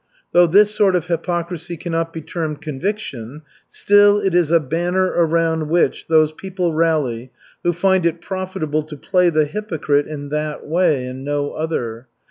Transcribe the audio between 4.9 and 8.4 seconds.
around which those people rally who find it